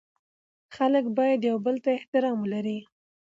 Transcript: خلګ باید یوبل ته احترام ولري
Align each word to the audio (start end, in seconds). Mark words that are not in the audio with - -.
خلګ 0.75 1.05
باید 1.17 1.41
یوبل 1.51 1.75
ته 1.83 1.89
احترام 1.97 2.37
ولري 2.41 2.79